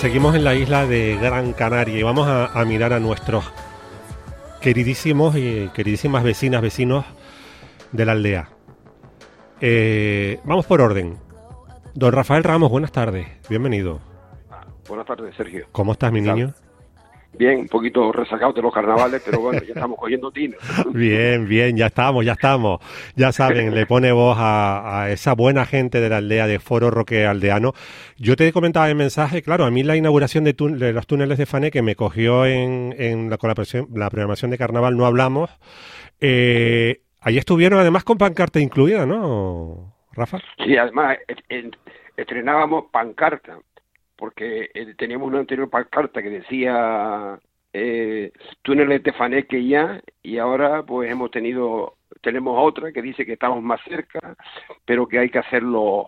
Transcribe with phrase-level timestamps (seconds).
[0.00, 3.44] seguimos en la isla de Gran Canaria y vamos a, mirar a nuestros
[4.62, 7.04] queridísimos y queridísimas vecinas, vecinos
[7.92, 8.48] de la aldea.
[9.60, 11.18] Eh, vamos por orden.
[11.92, 14.00] Don Rafael Ramos, buenas tardes, bienvenido.
[14.88, 15.66] Buenas tardes, Sergio.
[15.70, 16.54] ¿Cómo estás, mi niño?
[17.40, 20.58] Bien, un poquito resacado de los carnavales, pero bueno, ya estamos cogiendo tino.
[20.92, 22.82] bien, bien, ya estamos, ya estamos.
[23.16, 27.24] Ya saben, le pone voz a, esa buena gente de la aldea de Foro Roque
[27.24, 27.72] Aldeano.
[28.18, 30.54] Yo te comentaba el mensaje, claro, a mí la inauguración de,
[30.92, 35.06] los túneles de Fané que me cogió en, la, con la, programación de carnaval no
[35.06, 35.48] hablamos.
[36.20, 40.40] Eh, ahí estuvieron además con pancarta incluida, ¿no, Rafa?
[40.62, 41.16] Sí, además
[42.18, 43.56] estrenábamos pancarta
[44.20, 47.40] porque eh, teníamos una anterior pancarta que decía
[47.72, 48.30] eh,
[48.62, 53.62] túneles de Faneque ya y ahora pues hemos tenido tenemos otra que dice que estamos
[53.62, 54.36] más cerca
[54.84, 56.06] pero que hay que hacer los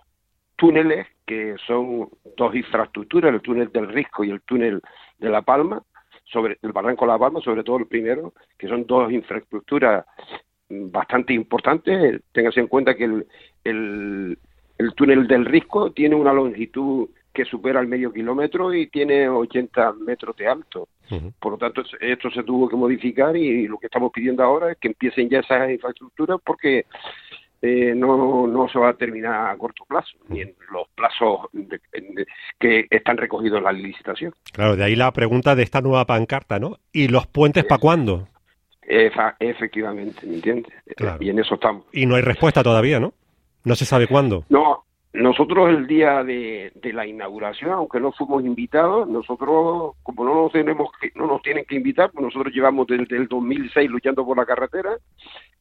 [0.57, 4.83] túneles que son dos infraestructuras el túnel del Risco y el túnel
[5.19, 5.83] de La Palma
[6.25, 10.05] sobre el barranco de La Palma sobre todo el primero que son dos infraestructuras
[10.69, 12.23] bastante importantes.
[12.33, 14.39] Téngase en cuenta que el,
[14.79, 19.93] el túnel del Risco tiene una longitud que supera el medio kilómetro y tiene 80
[19.95, 20.89] metros de alto.
[21.39, 24.79] Por lo tanto, esto se tuvo que modificar y lo que estamos pidiendo ahora es
[24.79, 26.87] que empiecen ya esas infraestructuras porque
[27.61, 31.49] eh, no, no se va a terminar a corto plazo, ni en los plazos
[32.59, 34.33] que están recogidos en la licitación.
[34.53, 36.79] Claro, de ahí la pregunta de esta nueva pancarta, ¿no?
[36.93, 38.29] ¿Y los puentes para cuándo?
[38.85, 40.73] efectivamente, ¿me entiendes?
[41.21, 41.85] Y en eso estamos.
[41.93, 43.15] Y no hay respuesta todavía, ¿no?
[43.65, 44.45] No se sabe cuándo.
[44.49, 50.53] No, nosotros el día de, la inauguración, aunque no fuimos invitados, nosotros, como no nos
[50.53, 54.39] tenemos que, no nos tienen que invitar, pues nosotros llevamos desde el 2006 luchando por
[54.39, 54.97] la carretera.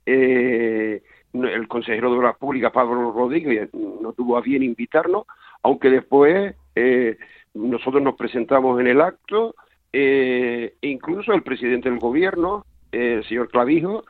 [0.06, 1.01] Eh,
[1.34, 5.25] el consejero de Obras Públicas, Pablo Rodríguez, no tuvo a bien invitarnos,
[5.63, 7.18] aunque después eh,
[7.53, 9.56] nosotros nos presentamos en el acto,
[9.91, 14.06] eh, e incluso el presidente del gobierno, el señor Clavijo,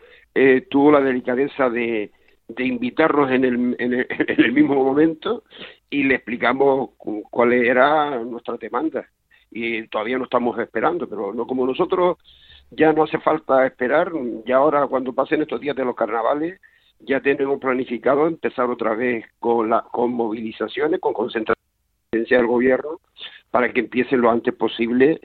[0.69, 2.11] tuvo la delicadeza de
[2.55, 5.43] de invitarnos en el, en el, mismo momento
[5.89, 9.07] y le explicamos cuál era nuestra demanda.
[9.49, 12.17] Y todavía no estamos esperando, pero no como nosotros
[12.71, 14.11] ya no hace falta esperar,
[14.45, 16.59] ya ahora cuando pasen estos días de los carnavales,
[16.99, 21.57] ya tenemos planificado empezar otra vez con, la, con movilizaciones, con concentración
[22.11, 23.01] del gobierno,
[23.49, 25.19] para que empiecen lo antes posible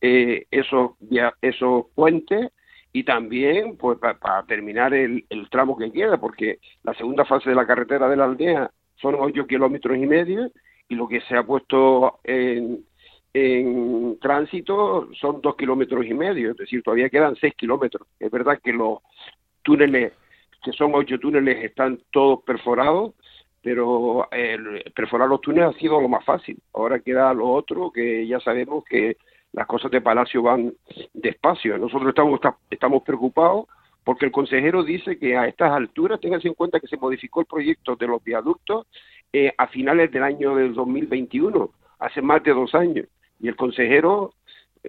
[0.00, 0.92] eh, esos,
[1.40, 2.50] esos puentes
[2.98, 7.64] y también pues para terminar el, tramo que queda, porque la segunda fase de la
[7.64, 10.50] carretera de la aldea son ocho kilómetros y medio
[10.88, 12.84] y lo que se ha puesto en,
[13.32, 18.08] en tránsito son dos kilómetros y medio, es decir, todavía quedan seis kilómetros.
[18.18, 18.98] Es verdad que los
[19.62, 20.12] túneles,
[20.64, 23.14] que son ocho túneles, están todos perforados,
[23.62, 26.58] pero el perforar los túneles ha sido lo más fácil.
[26.72, 29.18] Ahora queda lo otro que ya sabemos que
[29.52, 30.72] las cosas de Palacio van
[31.14, 31.78] despacio.
[31.78, 33.66] Nosotros estamos, estamos preocupados
[34.04, 37.46] porque el consejero dice que a estas alturas, ténganse en cuenta que se modificó el
[37.46, 38.86] proyecto de los viaductos
[39.32, 43.06] eh, a finales del año del 2021, hace más de dos años.
[43.38, 44.32] Y el consejero,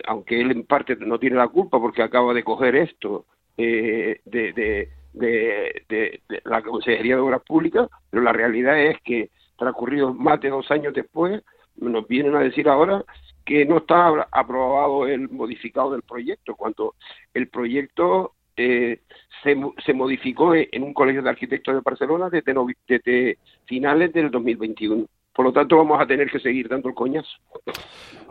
[0.08, 3.26] aunque él en parte no tiene la culpa porque acaba de coger esto
[3.58, 10.16] eh, de, de, de, la Consejería de Obras Públicas, pero la realidad es que transcurridos
[10.16, 11.44] más de dos años después,
[11.82, 13.04] nos vienen a decir ahora
[13.46, 16.96] que no está aprobado el modificado del proyecto, cuando
[17.34, 19.00] el proyecto eh,
[19.42, 22.54] se, se, modificó en un colegio de arquitectos de Barcelona desde,
[22.88, 25.06] desde finales del 2021.
[25.34, 27.30] Por lo tanto, vamos a tener que seguir dando el coñazo.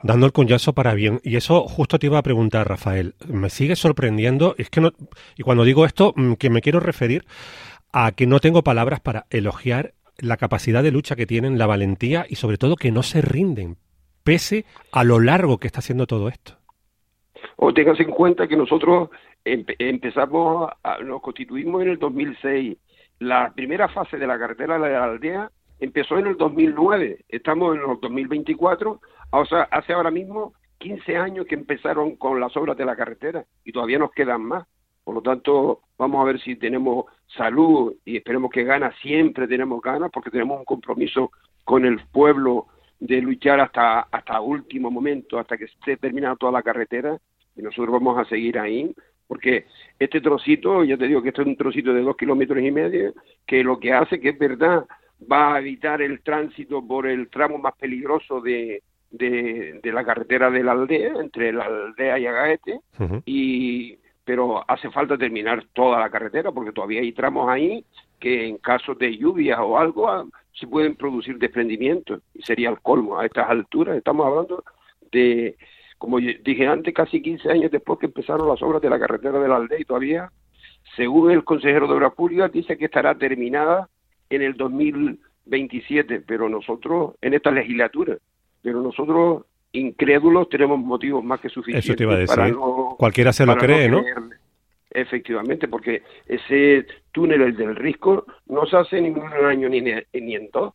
[0.02, 1.20] Dando el coñazo para bien.
[1.22, 3.14] Y eso justo te iba a preguntar, Rafael.
[3.26, 4.54] Me sigue sorprendiendo.
[4.58, 4.92] Es que no.
[5.34, 7.24] Y cuando digo esto, mm, que me quiero referir
[7.92, 12.26] a que no tengo palabras para elogiar la capacidad de lucha que tienen, la valentía
[12.28, 13.76] y sobre todo que no se rinden
[14.24, 16.52] pese a lo largo que está haciendo todo esto.
[17.56, 19.10] O tengas en cuenta que nosotros
[19.44, 20.70] empezamos,
[21.04, 22.76] nos constituimos en el 2006.
[23.20, 25.50] La primera fase de la carretera de la aldea
[25.80, 27.24] empezó en el 2009.
[27.28, 29.00] Estamos en el 2024.
[29.30, 33.44] O sea, hace ahora mismo 15 años que empezaron con las obras de la carretera
[33.64, 34.66] y todavía nos quedan más.
[35.04, 37.06] Por lo tanto, vamos a ver si tenemos
[37.36, 38.92] salud y esperemos que gana.
[39.02, 41.32] Siempre tenemos ganas porque tenemos un compromiso
[41.64, 42.66] con el pueblo
[43.00, 47.18] de luchar hasta, hasta último momento, hasta que esté terminada toda la carretera,
[47.54, 48.92] y nosotros vamos a seguir ahí,
[49.26, 49.66] porque
[49.98, 53.12] este trocito, ya te digo que este es un trocito de dos kilómetros y medio,
[53.46, 54.84] que lo que hace, que es verdad,
[55.30, 60.62] va a evitar el tránsito por el tramo más peligroso de, de, la carretera de
[60.62, 62.80] la aldea, entre la aldea y Agaete,
[63.26, 63.98] y
[64.28, 67.82] pero hace falta terminar toda la carretera porque todavía hay tramos ahí
[68.20, 73.18] que en caso de lluvia o algo se pueden producir desprendimientos y sería el colmo.
[73.18, 74.62] A estas alturas estamos hablando
[75.10, 75.56] de,
[75.96, 79.48] como dije antes, casi 15 años después que empezaron las obras de la carretera de
[79.48, 80.30] la aldea y todavía,
[80.94, 83.88] según el consejero de Obras Públicas, dice que estará terminada
[84.28, 88.18] en el 2027, pero nosotros, en esta legislatura,
[88.60, 89.46] pero nosotros
[89.78, 92.54] incrédulos tenemos motivos más que suficientes Eso te iba a decir.
[92.98, 94.04] Cualquiera se lo cree, ¿no?
[94.90, 99.80] Efectivamente, porque ese túnel, el del Risco, no se hace ni en un año ni,
[99.80, 100.74] ni en dos.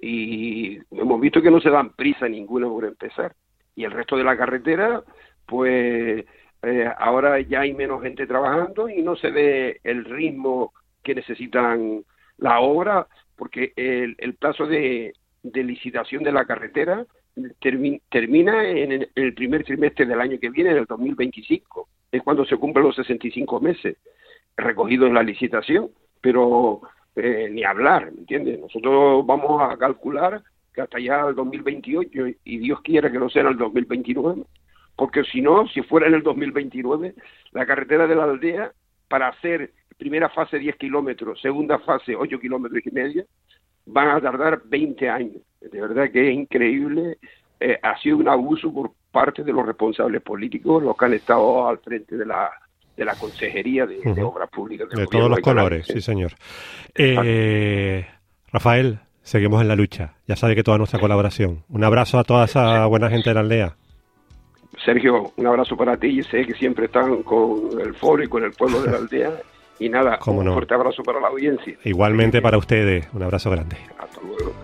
[0.00, 3.34] Y hemos visto que no se dan prisa ninguna por empezar.
[3.74, 5.02] Y el resto de la carretera,
[5.46, 6.24] pues
[6.62, 10.72] eh, ahora ya hay menos gente trabajando y no se ve el ritmo
[11.02, 12.04] que necesitan
[12.38, 17.06] la obra, porque el, el plazo de, de licitación de la carretera
[18.10, 21.88] termina en el primer trimestre del año que viene, en el 2025.
[22.12, 23.96] Es cuando se cumplen los 65 meses
[24.56, 25.90] recogidos en la licitación,
[26.20, 26.80] pero
[27.16, 28.60] eh, ni hablar, ¿me entiendes?
[28.60, 30.42] Nosotros vamos a calcular
[30.72, 34.42] que hasta ya el 2028 y Dios quiera que no sea en el 2029,
[34.96, 37.14] porque si no, si fuera en el 2029,
[37.52, 38.72] la carretera de la aldea
[39.08, 43.24] para hacer primera fase 10 kilómetros, segunda fase 8 kilómetros y medio,
[43.86, 45.42] van a tardar 20 años.
[45.70, 47.18] De verdad que es increíble.
[47.60, 51.68] Eh, ha sido un abuso por parte de los responsables políticos, los que han estado
[51.68, 52.50] al frente de la,
[52.96, 54.88] de la Consejería de, Obras Públicas.
[54.90, 56.32] De todos los colores, sí, señor.
[56.94, 58.06] Eh,
[58.52, 60.14] Rafael, seguimos en la lucha.
[60.26, 61.64] Ya sabe que toda nuestra colaboración.
[61.68, 63.76] Un abrazo a toda esa buena gente de la aldea.
[64.84, 66.22] Sergio, un abrazo para ti.
[66.22, 69.32] Sé que siempre están con el foro y con el pueblo de la aldea.
[69.78, 71.76] Y nada, un fuerte abrazo para la audiencia.
[71.84, 73.76] Igualmente para ustedes, un abrazo grande.
[73.98, 74.54] Hasta luego.